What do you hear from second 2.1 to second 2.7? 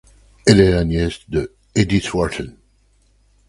Wharton.